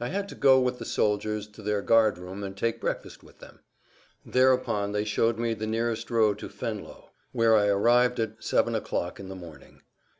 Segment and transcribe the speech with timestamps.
[0.00, 3.38] I had to go with the soldiers to their guard room and take breakfast with
[3.38, 3.60] them.
[4.26, 9.20] Thereupon they showed me the nearest road to Venlo, where I arrived at seven o'clock
[9.20, 9.82] in the morning.